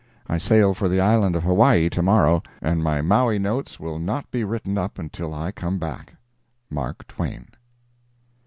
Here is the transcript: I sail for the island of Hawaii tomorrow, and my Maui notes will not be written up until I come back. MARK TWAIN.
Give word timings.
I 0.25 0.39
sail 0.39 0.73
for 0.73 0.89
the 0.89 0.99
island 0.99 1.35
of 1.35 1.43
Hawaii 1.43 1.87
tomorrow, 1.87 2.41
and 2.59 2.81
my 2.81 3.03
Maui 3.03 3.37
notes 3.37 3.79
will 3.79 3.99
not 3.99 4.31
be 4.31 4.43
written 4.43 4.75
up 4.75 4.97
until 4.97 5.31
I 5.31 5.51
come 5.51 5.77
back. 5.77 6.15
MARK 6.71 7.05
TWAIN. 7.05 7.49